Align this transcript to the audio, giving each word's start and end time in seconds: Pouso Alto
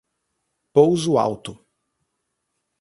Pouso 0.73 1.11
Alto 1.19 1.53